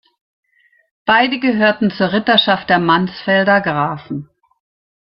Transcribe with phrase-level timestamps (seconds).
[1.05, 4.31] Beide gehörten zur Ritterschaft der Mansfelder Grafen.